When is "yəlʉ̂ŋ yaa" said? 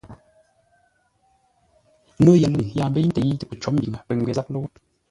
2.41-2.89